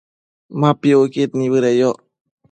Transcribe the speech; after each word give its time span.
Ma 0.59 0.69
piucquid 0.81 1.31
nibëdeyoc 1.35 1.97